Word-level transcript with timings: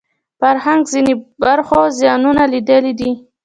فرهنګ 0.39 0.81
ځینو 0.91 1.13
برخو 1.43 1.79
زیانونه 1.99 2.43
لیدلي 2.53 2.93
دي 2.99 3.11